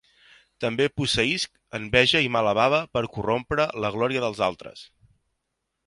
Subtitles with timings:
[0.63, 4.83] També posseïsc enveja i mala bava per corrompre la glòria dels altres.